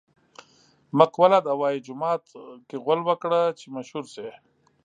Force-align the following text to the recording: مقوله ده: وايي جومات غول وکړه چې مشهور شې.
مقوله 0.97 1.39
ده: 1.45 1.53
وايي 1.59 1.79
جومات 1.85 2.23
غول 2.83 2.99
وکړه 3.05 3.41
چې 3.59 3.65
مشهور 3.75 4.05
شې. 4.13 4.29